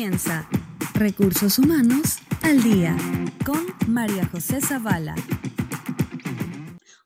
[0.00, 0.48] comienza
[0.94, 2.96] Recursos Humanos al Día
[3.44, 5.14] con María José Zavala.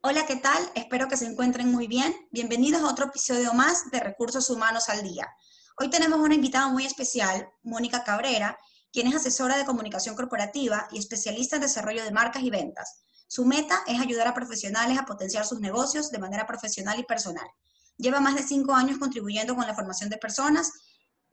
[0.00, 0.62] Hola, ¿qué tal?
[0.76, 2.14] Espero que se encuentren muy bien.
[2.30, 5.28] Bienvenidos a otro episodio más de Recursos Humanos al Día.
[5.76, 8.56] Hoy tenemos una invitada muy especial, Mónica Cabrera,
[8.92, 13.00] quien es asesora de comunicación corporativa y especialista en desarrollo de marcas y ventas.
[13.26, 17.48] Su meta es ayudar a profesionales a potenciar sus negocios de manera profesional y personal.
[17.96, 20.70] Lleva más de cinco años contribuyendo con la formación de personas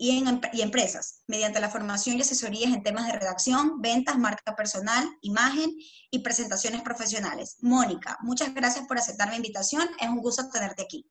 [0.01, 5.69] y, empresas, mediante la formación y asesorías en temas de redacción, ventas, marca personal, imagen
[6.09, 7.57] y presentaciones profesionales.
[7.61, 9.87] Mónica, muchas gracias por aceptar mi invitación.
[9.99, 11.07] Es un gusto tenerte aquí.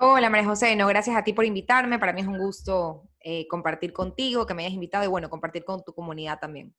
[0.00, 2.00] Hola María José, no, gracias a ti por invitarme.
[2.00, 5.64] Para mí es un gusto eh, compartir contigo, que me hayas invitado y bueno, compartir
[5.64, 6.74] con tu comunidad también.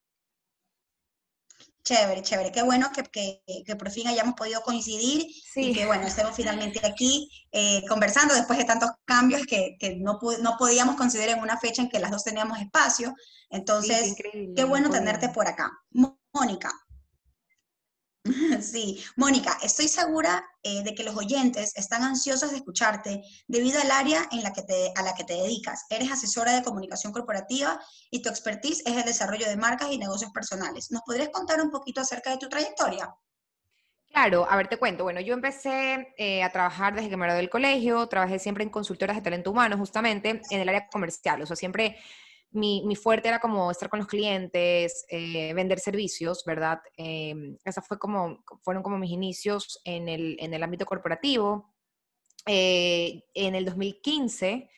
[1.89, 2.51] Chévere, chévere.
[2.51, 5.25] Qué bueno que, que, que, por fin hayamos podido coincidir
[5.55, 10.19] y que, bueno, estemos finalmente aquí eh, conversando después de tantos cambios que, que no,
[10.43, 13.15] no, podíamos considerar en una fecha en que las dos teníamos espacio.
[13.49, 15.71] Entonces, sí, qué bueno tenerte por acá.
[16.31, 16.71] Mónica,
[18.61, 23.91] Sí, Mónica, estoy segura eh, de que los oyentes están ansiosos de escucharte debido al
[23.91, 25.85] área en la que te, a la que te dedicas.
[25.89, 27.79] Eres asesora de comunicación corporativa
[28.11, 30.91] y tu expertise es el desarrollo de marcas y negocios personales.
[30.91, 33.13] ¿Nos podrías contar un poquito acerca de tu trayectoria?
[34.11, 35.03] Claro, a ver, te cuento.
[35.03, 38.71] Bueno, yo empecé eh, a trabajar desde que me gradué del colegio, trabajé siempre en
[38.71, 41.97] consultoras de talento humano, justamente en el área comercial, o sea, siempre
[42.51, 46.79] mi, mi, fuerte era como estar con los clientes, eh, vender servicios, ¿verdad?
[46.97, 51.73] Eh, esas fue como, fueron como mis inicios en el, en el ámbito corporativo.
[52.45, 54.69] Eh, en el 2015,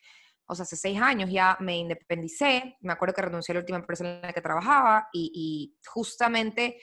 [0.46, 2.76] o sea, hace seis años ya me independicé.
[2.80, 6.78] Me acuerdo que renuncié a la última empresa en la que trabajaba y justamente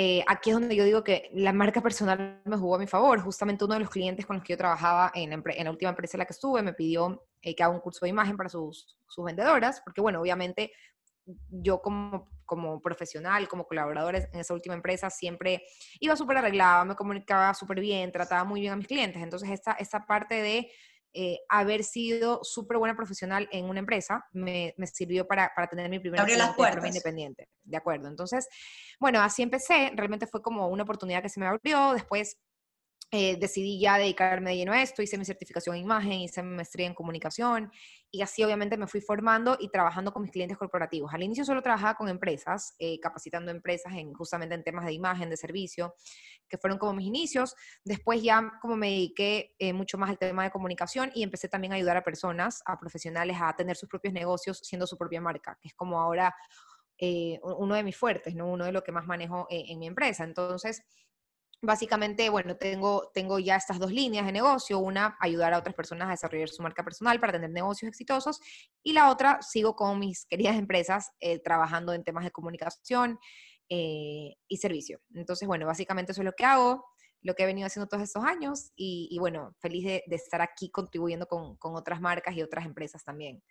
[0.00, 3.20] eh, aquí es donde yo digo que la marca personal me jugó a mi favor.
[3.20, 5.90] Justamente uno de los clientes con los que yo trabajaba en la, en la última
[5.90, 8.48] empresa en la que estuve me pidió eh, que haga un curso de imagen para
[8.48, 10.70] sus, sus, vendedoras, porque bueno, obviamente
[11.50, 15.64] yo como, como profesional, como colaborador en esa última empresa, siempre
[15.98, 19.20] iba súper arreglada, me comunicaba súper bien, trataba muy bien a mis clientes.
[19.20, 20.70] Entonces, esta, esta parte de
[21.14, 25.88] eh, haber sido súper buena profesional en una empresa me, me sirvió para, para, tener
[25.88, 27.48] mi primera experiencia independiente.
[27.62, 28.08] De acuerdo.
[28.08, 28.48] Entonces,
[29.00, 29.90] bueno, así empecé.
[29.94, 31.92] Realmente fue como una oportunidad que se me abrió.
[31.92, 32.36] Después
[33.10, 36.56] eh, decidí ya dedicarme de lleno a esto, hice mi certificación en imagen, hice mi
[36.56, 37.72] maestría en comunicación
[38.10, 41.12] y así obviamente me fui formando y trabajando con mis clientes corporativos.
[41.14, 45.30] Al inicio solo trabajaba con empresas, eh, capacitando empresas en, justamente en temas de imagen,
[45.30, 45.94] de servicio,
[46.48, 47.54] que fueron como mis inicios.
[47.84, 51.72] Después ya como me dediqué eh, mucho más al tema de comunicación y empecé también
[51.72, 55.58] a ayudar a personas, a profesionales a tener sus propios negocios siendo su propia marca,
[55.62, 56.34] que es como ahora
[57.00, 58.48] eh, uno de mis fuertes, ¿no?
[58.48, 60.24] uno de lo que más manejo eh, en mi empresa.
[60.24, 60.82] Entonces,
[61.60, 64.78] básicamente, bueno, tengo, tengo ya estas dos líneas de negocio.
[64.78, 68.40] Una, ayudar a otras personas a desarrollar su marca personal para tener negocios exitosos.
[68.82, 73.18] Y la otra, sigo con mis queridas empresas eh, trabajando en temas de comunicación
[73.68, 75.00] eh, y servicio.
[75.14, 76.84] Entonces, bueno, básicamente eso es lo que hago,
[77.22, 78.72] lo que he venido haciendo todos estos años.
[78.76, 82.66] Y, y bueno, feliz de, de, estar aquí contribuyendo con, con otras marcas y otras
[82.66, 83.42] empresas también.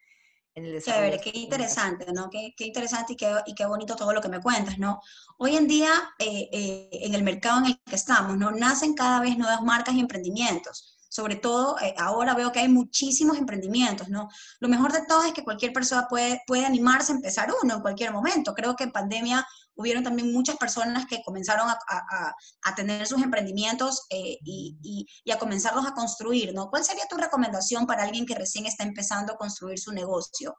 [0.57, 2.31] En el Chévere, qué interesante, ¿no?
[2.31, 4.99] Qué, qué interesante y qué, y qué, bonito todo lo que me cuentas, ¿no?
[5.37, 8.49] Hoy en día, eh, eh, en el mercado en el que estamos, ¿no?
[8.49, 10.97] Nacen cada vez nuevas marcas y emprendimientos.
[11.09, 14.29] Sobre todo, eh, ahora veo que hay muchísimos emprendimientos, ¿no?
[14.59, 17.81] Lo mejor de todo es que cualquier persona puede, puede animarse a empezar uno en
[17.81, 18.55] cualquier momento.
[18.55, 19.45] Creo que en pandemia
[19.77, 25.05] hubieron también muchas personas que comenzaron a, a, a tener sus emprendimientos eh, y, y,
[25.23, 26.69] y, a comenzarlos a construir, ¿no?
[26.69, 30.55] ¿Cuál sería tu recomendación para alguien que recién está empezando a construir su negocio?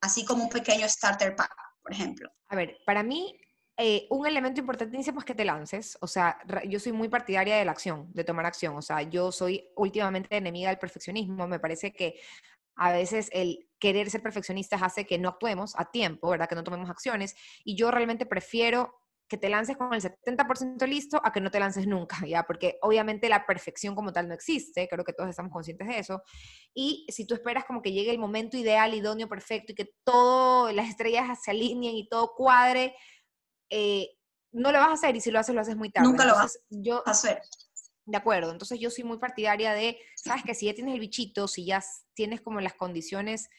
[0.00, 2.30] Así como un pequeño starter pack, por ejemplo.
[2.48, 3.40] A ver, para mí
[3.80, 5.96] eh, un elemento importantísimo es que te lances.
[6.00, 6.36] O sea,
[6.68, 8.76] yo soy muy partidaria de la acción, de tomar acción.
[8.76, 11.46] O sea, yo soy últimamente enemiga del perfeccionismo.
[11.46, 12.20] Me parece que
[12.78, 16.48] a veces el querer ser perfeccionistas hace que no actuemos a tiempo, ¿verdad?
[16.48, 17.34] Que no tomemos acciones.
[17.64, 18.94] Y yo realmente prefiero
[19.28, 22.44] que te lances con el 70% listo a que no te lances nunca, ¿ya?
[22.44, 26.22] Porque obviamente la perfección como tal no existe, creo que todos estamos conscientes de eso.
[26.74, 30.72] Y si tú esperas como que llegue el momento ideal, idóneo, perfecto y que todo,
[30.72, 32.94] las estrellas se alineen y todo cuadre,
[33.70, 34.08] eh,
[34.52, 36.08] no lo vas a hacer y si lo haces, lo haces muy tarde.
[36.08, 37.42] Nunca Entonces, lo vas yo, a hacer.
[38.08, 41.46] De acuerdo, entonces yo soy muy partidaria de, sabes que si ya tienes el bichito,
[41.46, 41.84] si ya
[42.14, 43.50] tienes como las condiciones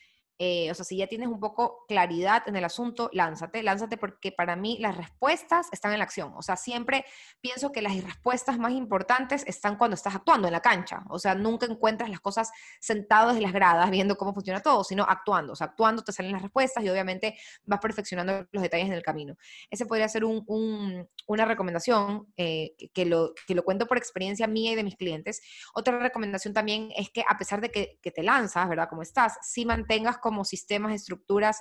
[0.41, 4.31] eh, o sea, si ya tienes un poco claridad en el asunto, lánzate, lánzate porque
[4.31, 6.31] para mí las respuestas están en la acción.
[6.37, 7.03] O sea, siempre
[7.41, 11.03] pienso que las respuestas más importantes están cuando estás actuando en la cancha.
[11.09, 15.03] O sea, nunca encuentras las cosas sentadas en las gradas viendo cómo funciona todo, sino
[15.03, 15.51] actuando.
[15.51, 19.03] O sea, actuando te salen las respuestas y obviamente vas perfeccionando los detalles en el
[19.03, 19.35] camino.
[19.69, 24.47] Ese podría ser un, un, una recomendación eh, que, lo, que lo cuento por experiencia
[24.47, 25.41] mía y de mis clientes.
[25.73, 28.87] Otra recomendación también es que a pesar de que, que te lanzas, ¿verdad?
[28.87, 31.59] Como estás, si mantengas como sistemas, estructuras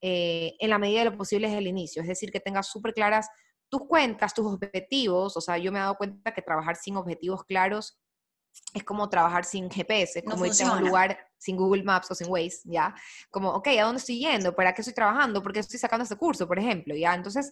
[0.00, 2.94] eh, en la medida de lo posible desde el inicio, es decir, que tengas súper
[2.94, 3.28] claras
[3.68, 7.42] tus cuentas, tus objetivos, o sea, yo me he dado cuenta que trabajar sin objetivos
[7.44, 7.98] claros
[8.72, 12.28] es como trabajar sin GPS, como irte a un lugar sin Google Maps o sin
[12.28, 12.94] Waze, ¿ya?
[13.30, 14.54] Como, ok, ¿a dónde estoy yendo?
[14.54, 15.42] ¿Para qué estoy trabajando?
[15.42, 16.94] ¿Por qué estoy sacando este curso, por ejemplo?
[16.94, 17.14] ¿Ya?
[17.14, 17.50] Entonces,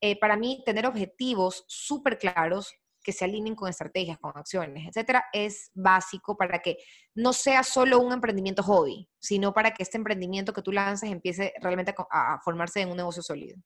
[0.00, 2.72] eh, para mí, tener objetivos súper claros
[3.06, 6.76] que se alineen con estrategias, con acciones, etcétera, es básico para que
[7.14, 11.52] no sea solo un emprendimiento hobby, sino para que este emprendimiento que tú lances empiece
[11.60, 13.56] realmente a formarse en un negocio sólido.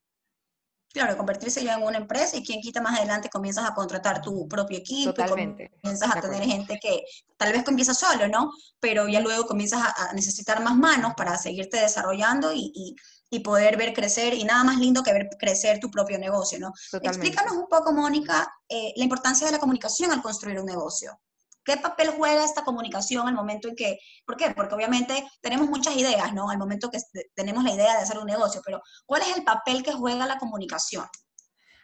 [0.93, 4.47] Claro, convertirse ya en una empresa y quien quita más adelante comienzas a contratar tu
[4.47, 5.71] propio equipo, Totalmente.
[5.81, 7.05] comienzas a tener gente que
[7.39, 8.51] tal vez comienza solo, ¿no?
[8.79, 12.95] Pero ya luego comienzas a, necesitar más manos para seguirte desarrollando y,
[13.39, 16.73] poder ver crecer, y nada más lindo que ver crecer tu propio negocio, ¿no?
[17.01, 21.19] Explícanos un poco, Mónica, eh, la importancia de la comunicación al construir un negocio.
[21.65, 24.51] ¿Qué papel juega esta comunicación al momento en que, ¿por qué?
[24.51, 26.51] Porque obviamente tenemos muchas ideas, ¿no?
[26.51, 26.99] Al momento que
[27.35, 30.39] tenemos la idea de hacer un negocio, pero ¿cuál es el papel que juega la
[30.39, 31.07] comunicación?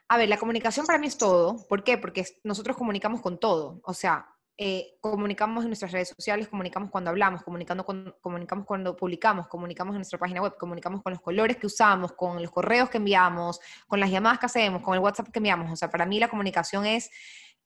[0.09, 1.67] A ver, la comunicación para mí es todo.
[1.69, 1.99] ¿Por qué?
[1.99, 3.81] Porque nosotros comunicamos con todo.
[3.85, 4.27] O sea,
[4.59, 7.85] eh, comunicamos en nuestras redes sociales, comunicamos cuando hablamos, comunicando
[8.21, 12.41] comunicamos cuando publicamos, comunicamos en nuestra página web, comunicamos con los colores que usamos, con
[12.41, 15.71] los correos que enviamos, con las llamadas que hacemos, con el WhatsApp que enviamos.
[15.71, 17.11] O sea, para mí la comunicación es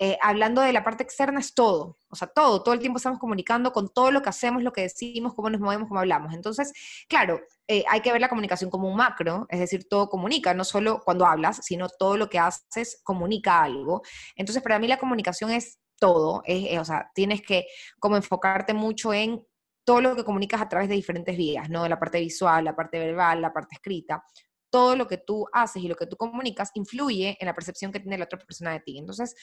[0.02, 3.18] eh, hablando de la parte externa es todo, o sea, todo, todo el tiempo estamos
[3.18, 6.32] comunicando con todo lo que hacemos, lo que decimos, cómo nos movemos, cómo hablamos.
[6.32, 6.72] Entonces,
[7.06, 7.38] claro,
[7.68, 11.02] eh, hay que ver la comunicación como un macro, es decir, todo comunica, no solo
[11.04, 14.00] cuando hablas, sino todo lo que haces comunica algo.
[14.36, 17.66] Entonces, para mí la comunicación es todo, o sea, tienes que
[18.00, 19.46] como enfocarte mucho en
[19.84, 21.86] todo lo que comunicas a través de diferentes vías, ¿no?
[21.88, 24.24] La parte visual, la parte verbal, la parte escrita.
[24.70, 28.00] Todo lo que tú haces y lo que tú comunicas influye en la percepción que
[28.00, 28.98] tiene la otra persona de ti.
[28.98, 29.34] Entonces,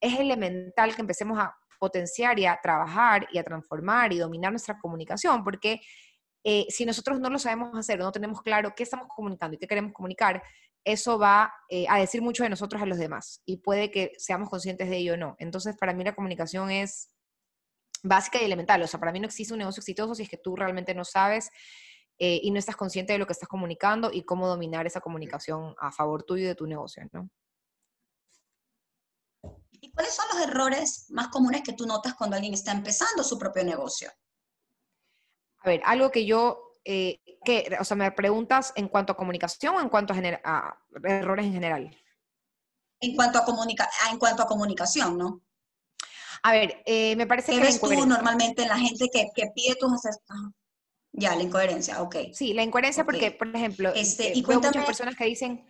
[0.00, 4.78] es elemental que empecemos a potenciar y a trabajar y a transformar y dominar nuestra
[4.78, 5.80] comunicación, porque
[6.44, 9.66] eh, si nosotros no lo sabemos hacer, no tenemos claro qué estamos comunicando y qué
[9.66, 10.42] queremos comunicar,
[10.86, 14.48] eso va eh, a decir mucho de nosotros a los demás y puede que seamos
[14.48, 15.34] conscientes de ello o no.
[15.38, 17.10] Entonces, para mí la comunicación es
[18.04, 18.80] básica y elemental.
[18.82, 21.04] O sea, para mí no existe un negocio exitoso si es que tú realmente no
[21.04, 21.50] sabes
[22.18, 25.74] eh, y no estás consciente de lo que estás comunicando y cómo dominar esa comunicación
[25.78, 27.28] a favor tuyo y de tu negocio, ¿no?
[29.72, 33.38] ¿Y cuáles son los errores más comunes que tú notas cuando alguien está empezando su
[33.38, 34.08] propio negocio?
[35.58, 39.74] A ver, algo que yo, eh, que, o sea, me preguntas en cuanto a comunicación
[39.74, 41.96] o en cuanto a, errores en general.
[43.00, 45.42] En cuanto a, comunica en cuanto a comunicación, ¿no?
[46.44, 47.64] A ver, eh, me parece ¿Qué que...
[47.64, 50.00] ves tú normalmente en la gente que, que pide tus
[51.12, 52.16] Ya, la incoherencia, ok.
[52.32, 55.66] Sí, la incoherencia porque, por ejemplo, este, y veo muchas personas que dicen,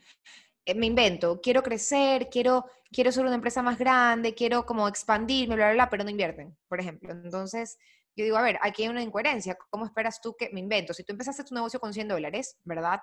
[0.66, 5.56] eh, me invento, quiero crecer, quiero, quiero ser una empresa más grande, quiero como expandirme,
[5.56, 7.12] bla, bla, bla, pero no invierten, por ejemplo.
[7.12, 7.78] Entonces,
[8.16, 9.56] yo digo, a ver, aquí hay una incoherencia.
[9.70, 10.94] ¿Cómo esperas tú que me invento?
[10.94, 13.00] Si tú empezaste tu negocio con 100 dólares, ¿verdad?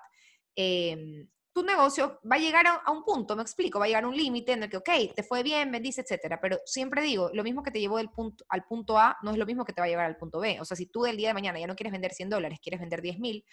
[0.56, 4.08] Em, tu negocio va a llegar a, un punto, me explico, va a llegar a
[4.08, 6.40] un límite en el que, ok, te fue bien, bendice, etcétera.
[6.40, 9.38] Pero siempre digo, lo mismo que te llevó del punto, al punto A no es
[9.38, 10.58] lo mismo que te va a llevar al punto B.
[10.60, 12.80] O sea, si tú del día de mañana ya no quieres vender 100 dólares, quieres
[12.80, 13.44] vender 10 mil,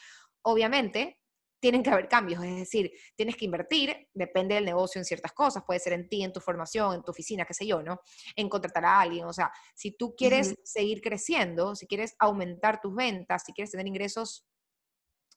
[0.41, 1.20] obviamente
[1.61, 5.63] tienen que haber cambios, es decir, tienes que invertir, depende del negocio en ciertas cosas,
[5.65, 8.01] puede ser en ti, en tu formación, en tu oficina, qué sé yo, ¿no?
[8.35, 12.93] En contratar a alguien, o sea, si tú quieres seguir creciendo, si quieres aumentar tus
[12.95, 14.45] ventas, si quieres tener ingresos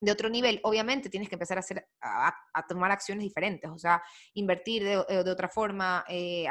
[0.05, 4.03] de otro nivel, obviamente tienes que empezar a, hacer, a, tomar acciones diferentes, o sea,
[4.35, 6.47] invertir de, eh, otra forma, eh,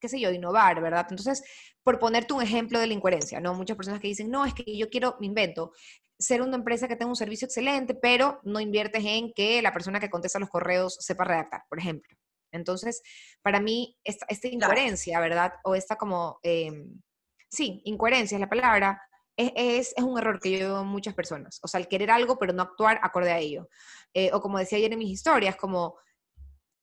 [0.00, 1.06] qué sé yo, innovar, ¿verdad?
[1.10, 1.42] Entonces,
[1.82, 3.54] por ponerte un ejemplo de la incoherencia, ¿no?
[3.54, 5.72] Muchas personas que dicen, no, es que yo quiero, me invento,
[6.18, 10.00] ser una empresa que tenga un servicio excelente, pero no inviertes en que la persona
[10.00, 12.16] que contesta los correos sepa redactar, por ejemplo.
[12.52, 13.02] Entonces,
[13.42, 15.54] para mí, esta, incoherencia, ¿verdad?
[15.64, 17.00] O esta como, em,
[17.50, 19.02] sí, incoherencia es la palabra,
[19.36, 21.60] es, es, un error que yo veo en muchas personas.
[21.62, 23.68] O sea, el querer algo, pero no actuar acorde a ello.
[24.14, 25.96] Eh, o como decía ayer en mis historias, como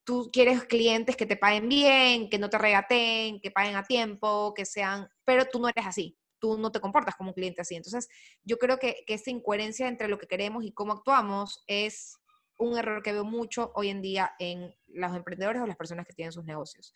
[0.04, 4.54] tú quieres clientes que te paguen bien, que no te regateen, que paguen a tiempo,
[4.54, 7.74] que sean, pero tú no eres así tú no te comportas como un cliente así.
[7.74, 8.10] Entonces,
[8.44, 12.18] yo creo que, que esta incoherencia entre lo que queremos y cómo actuamos es
[12.58, 16.14] un error que veo mucho hoy en día en los emprendedores o las personas que
[16.14, 16.94] tienen sus negocios.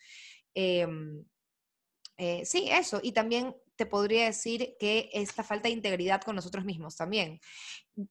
[0.52, 1.24] Em,
[2.18, 3.00] eh, sí, eso.
[3.02, 7.40] Y también te podría decir que esta falta de integridad con nosotros mismos también.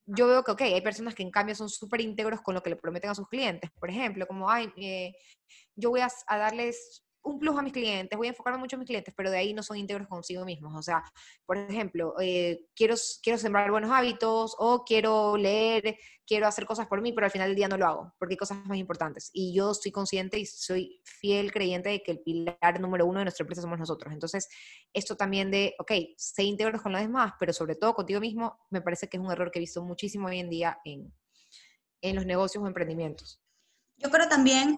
[0.05, 2.69] Yo veo que, ok, hay personas que en cambio son súper íntegros con lo que
[2.69, 3.69] le prometen a sus clientes.
[3.77, 5.13] Por ejemplo, como, ay, eh,
[5.75, 8.79] yo voy a, a darles un plus a mis clientes, voy a enfocarme mucho en
[8.79, 10.73] mis clientes, pero de ahí no son íntegros consigo mismos.
[10.75, 11.03] O sea,
[11.45, 17.01] por ejemplo, eh, quiero, quiero sembrar buenos hábitos o quiero leer, quiero hacer cosas por
[17.01, 19.29] mí, pero al final del día no lo hago, porque hay cosas más importantes.
[19.33, 23.25] Y yo estoy consciente y soy fiel creyente de que el pilar número uno de
[23.25, 24.13] nuestra empresa somos nosotros.
[24.13, 24.47] Entonces,
[24.93, 28.81] esto también de, ok, sé íntegros con los demás, pero sobre todo contigo mismo, me
[28.81, 31.13] parece que es un error que he visto muchísimo hoy en día en,
[32.01, 33.41] en los negocios o emprendimientos.
[33.97, 34.77] Yo creo también,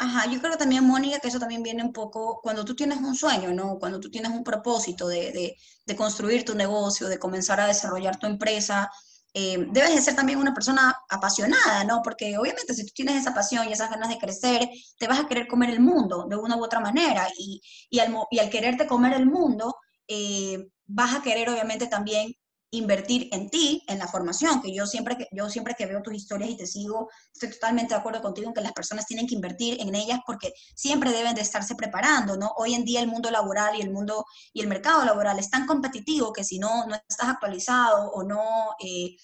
[0.00, 3.14] ajá, yo creo también, Mónica, que eso también viene un poco cuando tú tienes un
[3.14, 3.78] sueño, ¿no?
[3.78, 8.18] Cuando tú tienes un propósito de, de, de construir tu negocio, de comenzar a desarrollar
[8.18, 8.90] tu empresa,
[9.34, 12.00] eh, debes de ser también una persona apasionada, ¿no?
[12.02, 15.26] Porque obviamente si tú tienes esa pasión y esas ganas de crecer, te vas a
[15.28, 18.86] querer comer el mundo de una u otra manera y, y, al, y al, quererte
[18.86, 19.76] comer el mundo,
[20.08, 22.32] eh, vas a querer obviamente también
[22.72, 26.14] invertir en ti, en la formación, que yo siempre que, yo siempre que veo tus
[26.14, 29.34] historias y te sigo, estoy totalmente de acuerdo contigo en que las personas tienen que
[29.34, 32.52] invertir en ellas porque siempre deben de estarse preparando, ¿no?
[32.56, 35.66] Hoy en día el mundo laboral y el mundo y el mercado laboral es tan
[35.66, 38.40] competitivo que si no, no estás actualizado o no,
[38.78, 39.16] eh,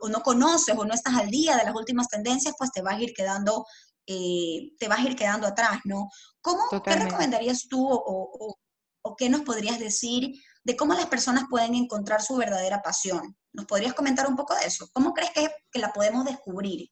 [0.00, 2.94] o, no conoces o no estás al día de las últimas tendencias, pues te vas
[2.94, 3.66] a ir quedando,
[4.06, 6.08] eh, te vas a ir quedando atrás, ¿no?
[6.40, 8.56] ¿Cómo, ¿Qué recomendarías tú o, o,
[9.02, 10.32] o qué nos podrías decir
[10.64, 13.36] de cómo las personas pueden encontrar su verdadera pasión.
[13.52, 14.88] ¿Nos podrías comentar un poco de eso?
[14.92, 16.88] ¿Cómo crees que, la podemos descubrir?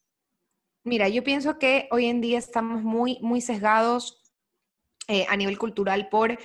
[0.84, 4.22] Mira, yo pienso que hoy en día estamos muy, muy sesgados
[5.08, 6.38] eh, a nivel cultural por,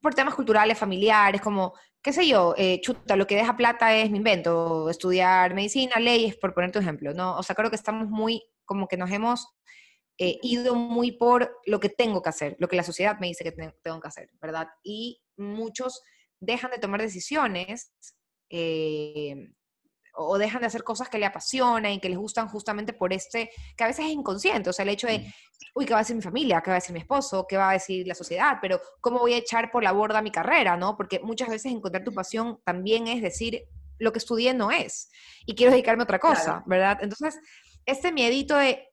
[0.00, 4.10] por temas culturales, familiares, como, qué sé yo, eh, chuta, lo que deja plata es
[4.10, 7.36] mi invento, estudiar medicina, leyes, por poner tu ejemplo, ¿no?
[7.36, 9.48] O sea, creo que estamos muy, como que nos hemos
[10.18, 13.44] eh, ido muy por lo que tengo que hacer, lo que la sociedad me dice
[13.44, 14.68] que tengo que hacer, ¿verdad?
[14.82, 16.02] Y muchos
[16.42, 17.92] dejan de tomar decisiones
[18.50, 19.34] eh,
[20.14, 23.50] o dejan de hacer cosas que le apasionan y que les gustan justamente por este,
[23.76, 25.32] que a veces es inconsciente, o sea, el hecho de,
[25.74, 26.60] uy, ¿qué va a decir mi familia?
[26.60, 27.46] ¿Qué va a decir mi esposo?
[27.48, 28.58] ¿Qué va a decir la sociedad?
[28.60, 30.76] Pero ¿cómo voy a echar por la borda mi carrera?
[30.76, 30.96] ¿no?
[30.96, 33.62] Porque muchas veces encontrar tu pasión también es decir,
[33.98, 35.10] lo que estudié no es
[35.46, 36.98] y quiero dedicarme a otra cosa, ¿verdad?
[37.00, 37.38] Entonces,
[37.86, 38.91] este miedito de,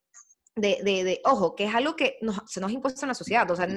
[0.61, 3.55] de, de, ojo, que es algo que se nos ha impuesto en la sociedad, o
[3.55, 3.67] sea,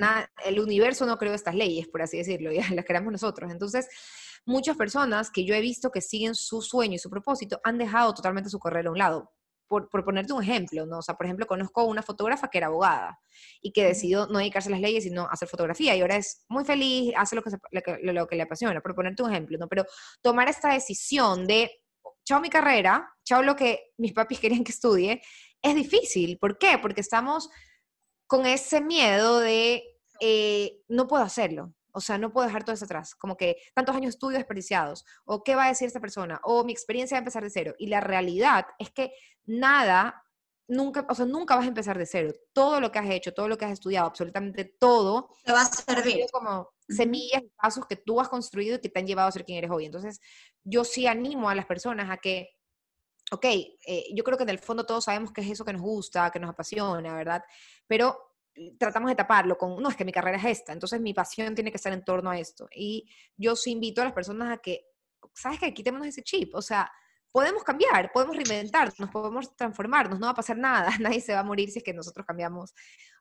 [0.45, 3.51] el universo no creó estas leyes, por así decirlo, ya las creamos nosotros.
[3.51, 3.89] Entonces,
[4.45, 8.15] muchas personas que yo he visto que siguen su sueño y su propósito han dejado
[8.15, 9.33] totalmente su carrera a un lado.
[9.69, 10.99] Por, por, ponerte un ejemplo, ¿no?
[10.99, 13.19] O sea, por ejemplo, conozco una fotógrafa que era abogada
[13.63, 16.63] y que decidió no dedicarse a las leyes, sino hacer fotografía y ahora es muy
[16.67, 17.51] feliz, hace lo que,
[18.03, 19.69] lo, lo que le apasiona, por ponerte un ejemplo, ¿no?
[19.69, 19.87] Pero
[20.21, 21.71] tomar esta decisión de,
[22.25, 25.23] chao mi carrera, chao lo que mis papis querían que estudie,
[25.63, 26.39] es difícil.
[26.39, 26.79] ¿Por qué?
[26.81, 27.49] Porque estamos
[28.27, 29.85] con ese miedo de
[30.21, 31.75] eh, no puedo hacerlo.
[31.95, 33.15] O sea, no puedo dejar todo eso atrás.
[33.15, 35.05] Como que tantos años de estudio desperdiciados.
[35.25, 36.41] O qué va a decir esta persona.
[36.45, 37.75] O mi experiencia va a empezar de cero.
[37.79, 39.13] Y la realidad es que
[39.45, 40.25] nada,
[40.73, 42.33] nunca, o sea, nunca vas a empezar de cero.
[42.53, 45.29] Todo lo que has hecho, todo lo que has estudiado, absolutamente todo.
[45.45, 46.27] Te va a servir.
[46.33, 49.45] Como semillas y pasos que tú has construido y que te han llevado a ser
[49.45, 49.87] quien eres hoy.
[49.87, 50.21] Entonces,
[50.65, 52.51] yo sí animo a las personas a que
[53.33, 55.81] ok, eh, yo creo que en el fondo todos sabemos qué es eso que nos
[55.81, 57.43] gusta, que nos apasiona, ¿verdad?
[57.87, 61.15] Pero eh, tratamos de taparlo con, no, es que mi carrera es esta, entonces mi
[61.15, 62.69] pasión tiene que estar en torno a esto.
[62.75, 64.85] Y yo sí invito a las personas a que,
[65.33, 65.73] ¿sabes qué?
[65.73, 66.91] Quitémonos ese chip, o sea,
[67.33, 71.45] podemos cambiar, podemos reinventarnos, podemos transformarnos, no va a pasar nada, nadie se va a
[71.45, 72.73] morir si es que nosotros cambiamos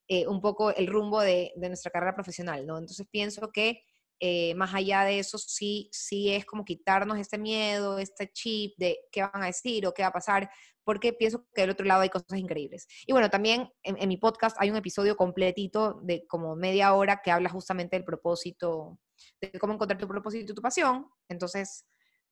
[0.07, 2.77] eh, un poco el rumbo de, de, nuestra carrera profesional, ¿no?
[2.77, 3.83] Entonces pienso que
[4.23, 8.99] eh, más allá de eso, sí, sí es como quitarnos este miedo, este chip de
[9.11, 10.47] qué van a decir o qué va a pasar,
[10.83, 12.87] porque pienso que del otro lado hay cosas increíbles.
[13.07, 17.31] Y bueno, también en, mi podcast hay un episodio completito de como media hora que
[17.31, 18.99] habla justamente del propósito,
[19.41, 21.07] de cómo encontrar tu propósito y tu pasión.
[21.27, 21.87] Entonces,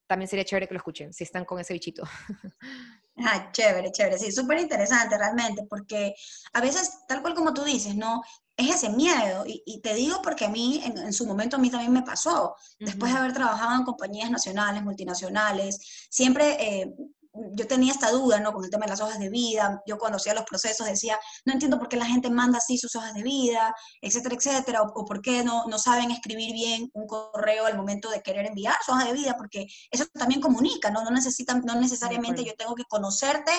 [0.09, 2.03] también sería chévere que lo escuchen, si están con ese bichito.
[3.21, 6.15] Ah, chévere, chévere, sí, súper interesante realmente, porque
[6.53, 8.21] a veces, tal cual como tú dices, ¿no?
[8.59, 9.43] es ese miedo.
[9.45, 12.55] Y, te digo porque a mí, en, su momento, a mí también me pasó.
[12.77, 16.93] Después de haber trabajado en compañías nacionales, multinacionales, siempre eh,
[17.33, 18.51] yo tenía esta duda, ¿no?
[18.53, 19.81] Con el tema de las hojas de vida.
[19.85, 22.95] Yo cuando hacía los procesos decía, no entiendo por qué la gente manda así sus
[22.95, 27.65] hojas de vida, etcétera, etcétera, o, por qué no, no saben escribir bien un correo
[27.65, 31.03] al momento de querer enviar su hoja de vida, porque eso también comunica, ¿no?
[31.03, 33.51] No, necesitan, no necesariamente yo tengo que conocerte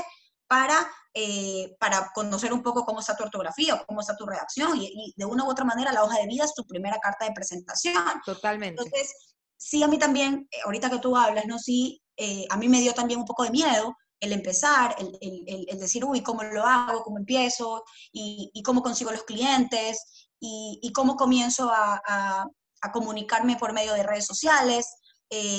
[0.50, 4.76] para, eh, para conocer un poco cómo está tu ortografía o cómo está tu redacción.
[4.76, 7.32] Y, de una u otra manera, la hoja de vida es tu primera carta de
[7.32, 7.94] presentación.
[8.26, 8.82] Totalmente.
[8.82, 9.14] Entonces,
[9.56, 11.56] sí, a mí también, eh, ahorita que tú hablas, ¿no?
[11.60, 16.04] Sí, eh, a mí me dio también un poco de miedo el empezar, el, decir,
[16.04, 17.02] uy, ¿cómo lo hago?
[17.02, 17.82] ¿Cómo empiezo?
[18.12, 20.28] ¿Y, cómo consigo los clientes?
[20.38, 22.46] ¿Y, cómo comienzo a,
[22.92, 24.86] comunicarme por medio de redes sociales?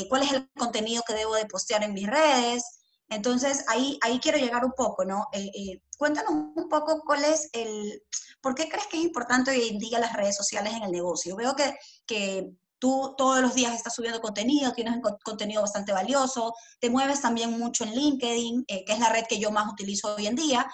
[0.10, 2.64] ¿Cuál es el contenido que debo de postear en mis redes?
[3.12, 5.28] Entonces, ahí, ahí quiero llegar un poco, ¿no?
[5.34, 8.02] Eh, eh, cuéntanos un poco cuál es el,
[8.40, 11.36] ¿por qué crees que es importante hoy en día las redes sociales en el negocio?
[11.36, 16.54] Veo que, que tú todos los días estás subiendo contenido, tienes un contenido bastante valioso,
[16.80, 20.16] te mueves también mucho en LinkedIn, eh, que es la red que yo más utilizo
[20.16, 20.70] hoy en día,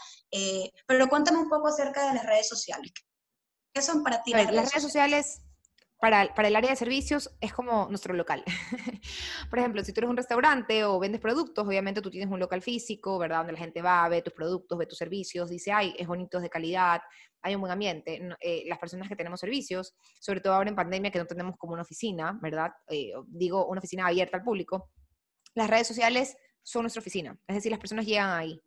[0.88, 2.92] pero cuéntame un poco acerca de las redes sociales.
[3.74, 5.42] ¿Qué son para ti las redes, sociales?
[6.00, 8.44] Para, el área de servicios es como nuestro local.
[9.50, 12.62] Por ejemplo, si tú eres un restaurante o vendes productos, obviamente tú tienes un local
[12.62, 13.40] físico, ¿verdad?
[13.40, 16.44] Donde la gente va, ve tus productos, ve tus servicios, dice, ay, es bonito, es
[16.44, 17.02] de calidad,
[17.42, 18.22] hay un buen ambiente.
[18.42, 21.74] Eh, las personas que tenemos servicios, sobre todo ahora en pandemia que no tenemos como
[21.74, 22.72] una oficina, ¿verdad?
[22.90, 24.92] Eh, digo, una oficina abierta al público,
[25.56, 27.40] las redes sociales son nuestra oficina.
[27.48, 28.62] Es decir, las personas llegan ahí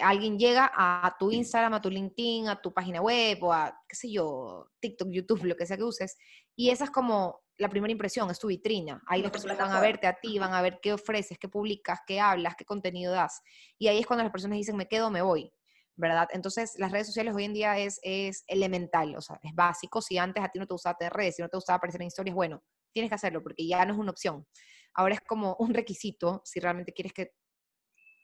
[0.00, 3.96] alguien llega a tu Instagram, a tu LinkedIn, a tu página web o a, qué
[3.96, 6.16] sé yo, TikTok, YouTube, lo que sea que uses,
[6.56, 9.02] y esa es como la primera impresión, es tu vitrina.
[9.06, 12.00] Ahí las personas van a verte a ti, van a ver qué ofreces, qué publicas,
[12.06, 13.42] qué hablas, qué contenido das.
[13.78, 15.52] Y ahí es cuando las personas dicen, me quedo, me voy.
[15.96, 16.28] ¿verdad?
[16.32, 20.00] Entonces, las redes sociales hoy en día es, es elemental, o sea, es básico.
[20.00, 22.08] Si antes a ti no te gustaba tener redes, si no te gustaba aparecer en
[22.08, 24.46] historias, bueno, tienes que hacerlo porque ya no es una opción.
[24.94, 27.32] Ahora es como un requisito si realmente quieres que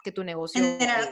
[0.06, 0.62] que tu negocio...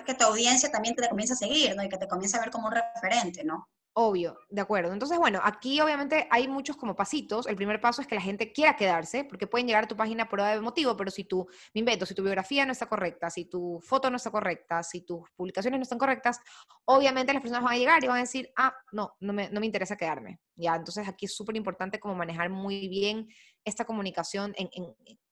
[0.06, 1.82] que tu audiencia también te comience a seguir, ¿no?
[1.82, 3.68] Y que te comience a ver como un referente, ¿no?
[3.96, 4.92] Obvio, de acuerdo.
[4.92, 7.48] Entonces, bueno, aquí obviamente hay muchos como pasitos.
[7.48, 10.28] El primer paso es que la gente quiera quedarse, porque pueden llegar a tu página
[10.28, 13.46] por de motivo, pero si tu, me invento, si tu biografía no está correcta, si
[13.46, 16.38] tu foto no está correcta, si tus publicaciones no están correctas,
[16.84, 19.58] obviamente las personas van a llegar y van a decir, ah, no, no me, no
[19.58, 20.40] me interesa quedarme.
[20.56, 23.28] Ya, entonces aquí es súper importante como manejar muy bien
[23.64, 24.70] esta comunicación en,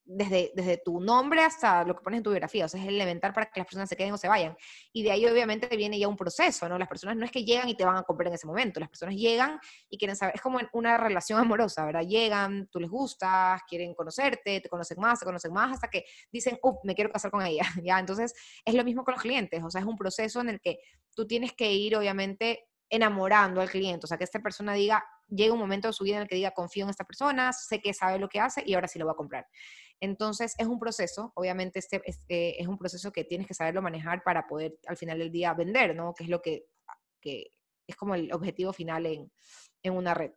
[0.05, 3.33] desde, desde tu nombre hasta lo que pones en tu biografía, o sea, es elemental
[3.33, 4.57] para que las personas se queden o se vayan.
[4.93, 6.79] Y de ahí obviamente viene ya un proceso, ¿no?
[6.79, 8.89] Las personas no es que llegan y te van a comprar en ese momento, las
[8.89, 12.03] personas llegan y quieren saber, es como una relación amorosa, ¿verdad?
[12.03, 16.59] Llegan, tú les gustas, quieren conocerte, te conocen más, te conocen más, hasta que dicen,
[16.63, 17.99] uh, me quiero casar con ella, ¿ya?
[17.99, 20.79] Entonces, es lo mismo con los clientes, o sea, es un proceso en el que
[21.15, 25.55] tú tienes que ir, obviamente, enamorando al cliente, o sea, que esta persona diga, llega
[25.55, 27.95] un momento de su vida en el que diga, confío en esta persona, sé que
[27.95, 29.47] sabe lo que hace y ahora sí lo va a comprar.
[29.99, 33.81] Entonces, es un proceso, obviamente este es, eh, es, un proceso que tienes que saberlo
[33.81, 36.13] manejar para poder al final del día vender, ¿no?
[36.13, 36.67] Que es lo que,
[37.19, 37.47] que
[37.87, 39.33] es como el objetivo final en,
[39.83, 40.33] en una red.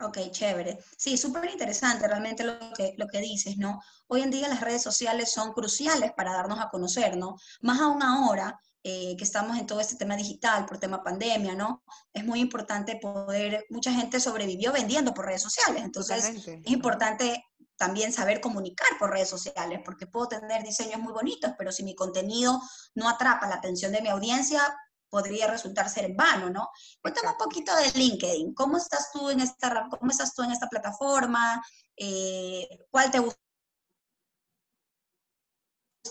[0.00, 0.78] Ok, chévere.
[0.96, 3.78] Sí, súper interesante realmente lo que, lo que dices, ¿no?
[4.06, 7.36] Hoy en día las redes sociales son cruciales para darnos a conocer, ¿no?
[7.60, 11.82] Más aún ahora eh, que estamos en todo este tema digital por tema pandemia, ¿no?
[12.12, 17.42] Es muy importante poder, mucha gente sobrevivió vendiendo por redes sociales, entonces es importante
[17.76, 21.94] también saber comunicar por redes sociales, porque puedo tener diseños muy bonitos, pero si mi
[21.94, 22.60] contenido
[22.94, 24.60] no atrapa la atención de mi audiencia,
[25.08, 26.68] podría resultar ser en vano, ¿no?
[27.00, 28.52] Cuéntame un poquito de LinkedIn.
[28.52, 31.64] ¿Cómo estás tú en esta, cómo estás tú en esta plataforma?
[31.96, 33.38] Eh, ¿Cuál te gusta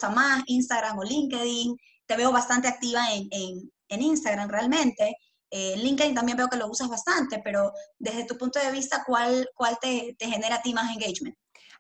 [0.10, 1.78] más, Instagram o LinkedIn?
[2.06, 3.30] Te veo bastante activa en,
[3.88, 5.16] en, Instagram realmente.
[5.50, 9.48] Eh, LinkedIn también veo que lo usas bastante, pero desde tu punto de vista, ¿cuál,
[9.54, 11.36] cuál te, te genera a ti más engagement?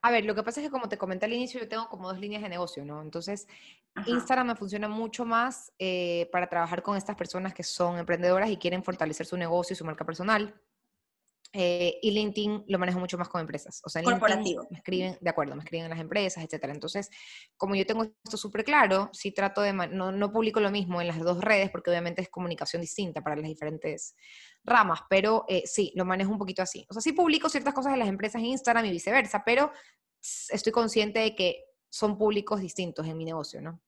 [0.06, 2.10] A ver, lo que pasa es que como te comenté al inicio, yo tengo como
[2.10, 3.02] dos líneas de negocio, ¿no?
[3.02, 3.48] Entonces,
[4.06, 8.58] Instagram me funciona mucho más eh, para trabajar con estas personas que son emprendedoras y
[8.58, 10.54] quieren fortalecer su negocio y su marca personal.
[11.56, 13.80] Eh, y LinkedIn lo manejo mucho más con empresas.
[13.86, 14.66] O sea, Corporativo.
[14.72, 16.74] me escriben, de acuerdo, me escriben en las empresas, etcétera.
[16.74, 17.12] Entonces,
[17.58, 21.08] como yo tengo esto súper claro, sí trato de, no, no, publico lo mismo en
[21.08, 24.16] las dos redes porque obviamente es comunicación distinta para las diferentes
[24.64, 26.88] ramas, pero eh, sí, lo manejo un poquito así.
[26.90, 29.72] O sea, sí publico ciertas cosas en las empresas en Instagram y viceversa, pero
[30.50, 33.80] estoy consciente de que son públicos distintos en mi negocio, ¿no?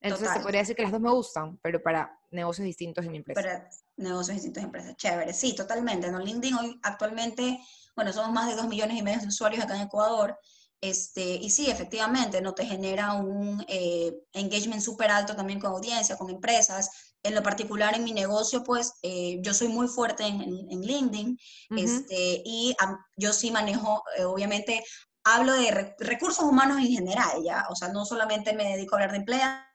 [0.00, 3.18] Entonces se podría decir que las dos me gustan, pero para negocios distintos en mi
[3.18, 3.40] empresa.
[3.40, 4.96] Para negocios distintos en empresas.
[4.96, 6.06] Chévere, sí, totalmente.
[6.06, 7.58] En LinkedIn hoy actualmente,
[7.94, 10.38] bueno, somos más de dos millones y medio de usuarios acá en Ecuador.
[10.80, 16.16] Este, y sí, efectivamente, no te genera un eh, engagement súper alto también con audiencia,
[16.16, 17.14] con empresas.
[17.22, 21.36] En lo particular, en mi negocio, pues eh, yo soy muy fuerte en, en, LinkedIn
[21.76, 22.76] este, y
[23.16, 24.84] yo sí manejo, eh, obviamente,
[25.24, 27.66] hablo de recursos humanos en general, ¿ya?
[27.70, 29.65] O sea, no solamente me dedico a hablar de empleados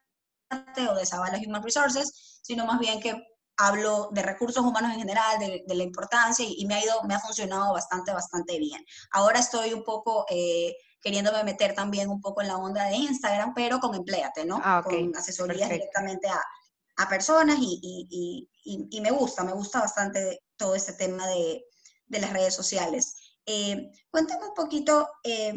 [0.90, 3.14] o de Zavala Human Resources, sino más bien que
[3.56, 7.20] hablo de recursos humanos en general, de, la importancia y, me ha ido, me ha
[7.20, 8.84] funcionado bastante, bastante bien.
[9.12, 13.52] Ahora estoy un poco eh, queriéndome meter también un poco en la onda de Instagram,
[13.54, 14.60] pero con Empleate, ¿no?
[14.62, 16.42] Ah, con asesorías directamente a,
[16.96, 21.64] a personas y, y, me gusta, me gusta bastante todo este tema de,
[22.06, 23.16] de las redes sociales.
[23.46, 25.54] Eh, cuéntame un poquito, eh,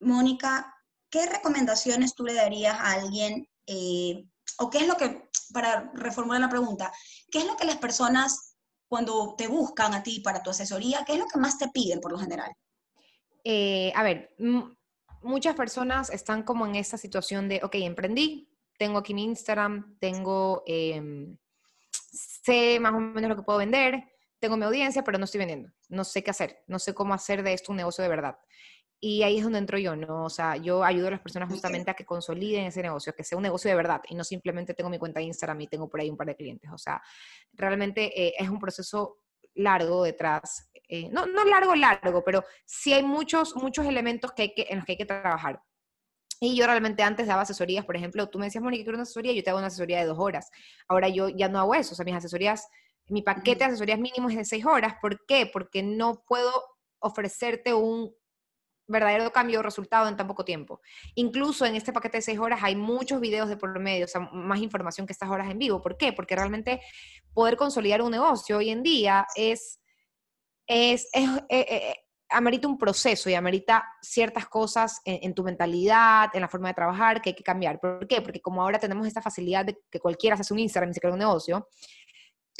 [0.00, 0.74] Mónica,
[1.10, 4.26] ¿qué recomendaciones tú le darías a alguien eh,
[4.58, 6.92] o qué es lo que, para reformular la pregunta,
[7.30, 8.56] qué es lo que las personas
[8.88, 12.00] cuando te buscan a ti para tu asesoría, qué es lo que más te piden
[12.00, 12.52] por lo general?
[13.94, 14.34] a ver,
[15.22, 20.62] muchas personas están como en esta situación de, ok, emprendí, tengo aquí mi Instagram, tengo,
[20.66, 21.36] em,
[21.92, 24.04] sé más o menos lo que puedo vender,
[24.38, 27.42] tengo mi audiencia, pero no estoy vendiendo, no sé qué hacer, no sé cómo hacer
[27.42, 28.38] de esto un negocio de verdad.
[29.02, 30.26] Y ahí es donde entro yo, ¿no?
[30.26, 33.38] O sea, yo ayudo a las personas justamente a que consoliden ese negocio, que sea
[33.38, 36.00] un negocio de verdad y no simplemente tengo mi cuenta de Instagram y tengo por
[36.00, 36.70] ahí un par de clientes.
[36.70, 37.00] O sea,
[37.54, 39.18] realmente eh, es un proceso
[39.54, 40.70] largo detrás.
[40.88, 44.76] eh, no, no largo, largo, pero sí hay muchos, muchos elementos que hay que, en
[44.76, 45.62] los que hay que trabajar.
[46.42, 49.32] Y yo realmente antes daba asesorías, por ejemplo, tú me decías, Mónica, quiero una asesoría,
[49.32, 50.50] yo te hago una asesoría de dos horas.
[50.88, 52.66] Ahora yo ya no hago eso, o sea, mis asesorías,
[53.08, 54.94] mi paquete de asesorías mínimo es de seis horas.
[55.02, 55.50] ¿Por qué?
[55.52, 56.50] Porque no puedo
[56.98, 58.14] ofrecerte un
[58.90, 60.80] verdadero cambio de resultado en tan poco tiempo.
[61.14, 64.20] Incluso en este paquete de seis horas hay muchos videos de por medio, o sea,
[64.32, 65.80] más información que estas horas en vivo.
[65.80, 66.12] ¿Por qué?
[66.12, 66.80] Porque realmente
[67.32, 69.80] poder consolidar un negocio hoy en día es,
[70.66, 71.94] es, es, eh, eh,
[72.30, 77.20] amerita un proceso y amerita ciertas cosas en, tu mentalidad, en la forma de trabajar
[77.20, 77.80] que hay que cambiar.
[77.80, 78.22] ¿Por qué?
[78.22, 81.12] Porque como ahora tenemos esta facilidad de que cualquiera hace un Instagram y se crea
[81.12, 81.68] un negocio,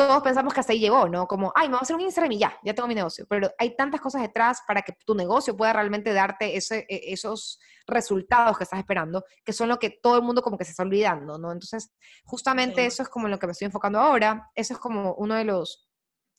[0.06, 1.26] todos pensamos que hasta ahí llegó, ¿no?
[1.26, 3.26] Como, ay, me voy a hacer un Instagram y ya, ya tengo mi negocio.
[3.28, 7.60] Pero hay tantas cosas detrás para que tu negocio pueda realmente darte ese, e, esos
[7.86, 10.84] resultados que estás esperando, que son lo que todo el mundo como que se está
[10.84, 11.52] olvidando, ¿no?
[11.52, 11.92] Entonces,
[12.24, 14.50] justamente eso es como lo que me estoy enfocando ahora.
[14.54, 15.86] Eso es como uno de los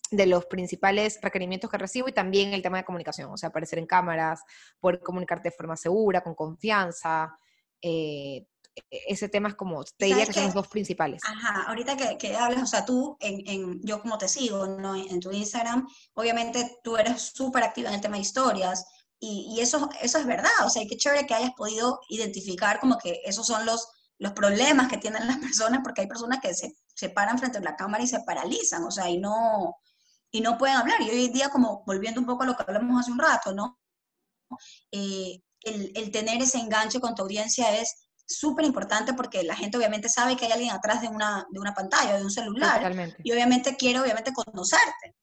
[0.09, 3.79] de los principales requerimientos que recibo y también el tema de comunicación, o sea, aparecer
[3.79, 4.43] en cámaras,
[4.79, 7.37] poder comunicarte de forma segura, con confianza.
[7.79, 8.47] Eh,
[8.89, 11.21] ese tema es como, te diría que, son los dos principales.
[11.25, 14.95] Ajá, ahorita que, que hablas, o sea, tú, en, en, yo como te sigo ¿no?
[14.95, 18.85] en, tu Instagram, obviamente tú eres súper activa en el tema de historias
[19.19, 22.97] y, y, eso, eso es verdad, o sea, qué chévere que hayas podido identificar como
[22.97, 26.75] que esos son los, los problemas que tienen las personas, porque hay personas que se,
[26.93, 29.75] se paran frente a la cámara y se paralizan, o sea, y no,
[30.31, 31.01] y no pueden hablar.
[31.01, 33.53] Y hoy en día, como volviendo un poco a lo que hablamos hace un rato,
[33.53, 33.79] ¿no?
[34.91, 39.77] Eh, el, el, tener ese enganche con tu audiencia es súper importante porque la gente
[39.77, 42.77] obviamente sabe que hay alguien atrás de una, de una pantalla, de un celular.
[42.77, 43.17] Totalmente.
[43.23, 45.15] Y obviamente quiere, obviamente, conocerte.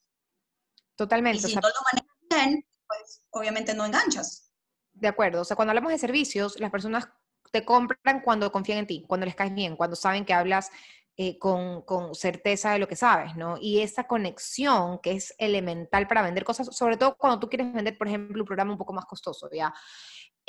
[0.97, 1.47] Totalmente.
[1.47, 4.51] Y si no lo manejas bien, pues obviamente no enganchas.
[4.93, 5.43] De acuerdo.
[5.43, 7.09] O sea, cuando hablamos de servicios, las personas
[7.53, 10.71] te compran cuando confían en ti, cuando les caes bien, cuando saben que hablas
[11.17, 13.57] eh, con, con, certeza de lo que sabes, ¿no?
[13.61, 17.99] Y esa conexión que es elemental para vender cosas, sobre todo cuando tú quieres vender,
[17.99, 19.75] por ejemplo, un programa un poco más costoso, ¿ya?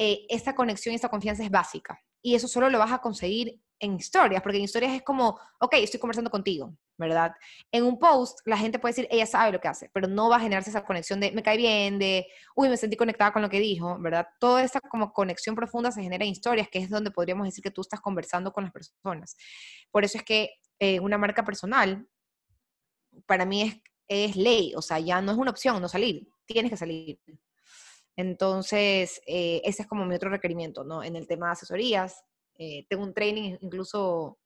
[0.01, 1.99] Eh, esa conexión y esa confianza es básica.
[2.21, 5.73] Y eso solo lo vas a conseguir en historias, porque en historias es como, ok,
[5.73, 7.33] estoy conversando contigo, ¿verdad?
[7.69, 10.37] En un post la gente puede decir, ella sabe lo que hace, pero no va
[10.37, 13.49] a generarse esa conexión de, me cae bien, de, uy, me sentí conectada con lo
[13.49, 14.25] que dijo, ¿verdad?
[14.39, 17.71] Toda esa como conexión profunda se genera en historias, que es donde podríamos decir que
[17.71, 19.35] tú estás conversando con las personas.
[19.91, 22.07] Por eso es que eh, una marca personal,
[23.25, 26.71] para mí es, es ley, o sea, ya no es una opción no salir, tienes
[26.71, 27.19] que salir.
[28.19, 31.01] Entonces, eh, ese es como mi otro requerimiento, ¿no?
[31.01, 32.21] En el tema de asesorías,
[32.57, 34.37] eh, tengo un training incluso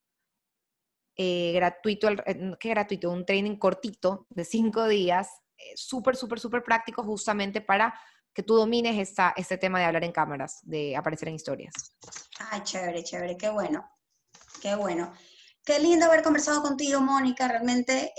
[1.15, 2.07] eh, gratuito,
[2.59, 3.09] ¿qué gratuito?
[3.09, 5.27] Un training cortito de cinco días,
[5.73, 7.99] súper, súper, súper práctico justamente para
[8.31, 11.73] que tú domines esta, este tema de hablar en cámaras, de aparecer en historias.
[12.51, 13.89] Ay, chévere, chévere, qué bueno,
[14.61, 15.11] qué bueno.
[15.65, 18.13] Qué lindo haber conversado contigo, Mónica, realmente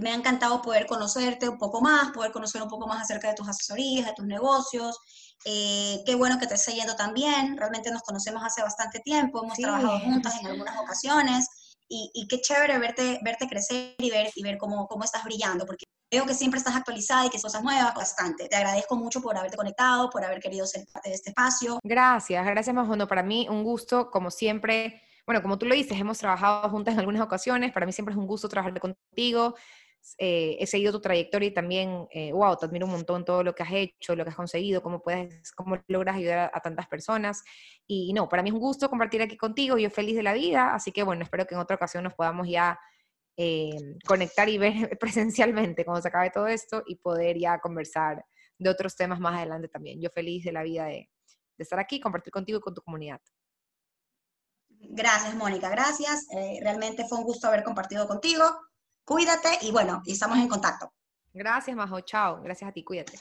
[0.00, 3.34] me ha encantado poder conocerte un poco más, poder conocer un poco más acerca de
[3.34, 4.98] tus asesorías, de tus negocios.
[5.44, 7.56] Eh, qué bueno que te esté yendo también.
[7.56, 11.46] Realmente nos conocemos hace bastante tiempo, hemos trabajado juntas en algunas ocasiones
[11.88, 15.84] y, qué chévere verte, verte crecer y ver, y ver cómo, cómo estás brillando, porque
[16.10, 18.48] veo que siempre estás actualizada y que cosas nuevas, bastante.
[18.48, 21.78] Te agradezco mucho por haberte conectado, por haber querido ser parte de este espacio.
[21.82, 23.06] Gracias, gracias Majono.
[23.06, 25.02] Para mí un gusto, como siempre.
[25.26, 27.72] Bueno, como tú lo dices, hemos trabajado juntas en algunas ocasiones.
[27.72, 29.54] Para mí siempre es un gusto trabajar contigo.
[30.18, 33.54] Eh, he seguido tu trayectoria y también, eh, wow, te admiro un montón todo lo
[33.54, 37.42] que has hecho, lo que has conseguido, cómo puedes, cómo logras ayudar a, tantas personas.
[37.86, 40.74] Y no, para mí es un gusto compartir aquí contigo, yo feliz de la vida,
[40.74, 42.78] así que bueno, espero que en otra ocasión nos podamos ya
[43.36, 48.24] eh, conectar y ver presencialmente cuando se acabe todo esto y poder ya conversar
[48.58, 50.00] de otros temas más adelante también.
[50.00, 51.10] Yo feliz de la vida de,
[51.58, 53.20] estar aquí, compartir contigo y con tu comunidad.
[54.68, 56.26] Gracias, Mónica, gracias.
[56.62, 58.44] realmente fue un gusto haber compartido contigo.
[59.06, 60.92] Cuídate y bueno, estamos en contacto.
[61.32, 62.00] Gracias, Majo.
[62.00, 62.42] Chao.
[62.42, 62.82] Gracias a ti.
[62.82, 63.20] Cuídate.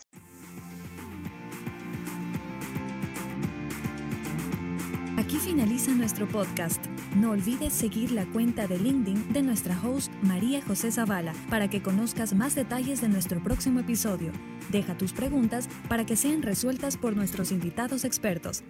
[5.18, 6.84] Aquí finaliza nuestro podcast.
[7.16, 11.84] No olvides seguir la cuenta de LinkedIn de nuestra host María José Zavala para que
[11.84, 14.32] conozcas más detalles de nuestro próximo episodio.
[14.70, 18.64] Deja tus preguntas para que sean resueltas por nuestros invitados expertos.